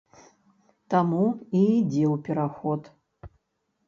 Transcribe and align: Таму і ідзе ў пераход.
Таму 0.93 1.25
і 1.27 1.61
ідзе 1.81 2.05
ў 2.13 2.15
пераход. 2.29 2.81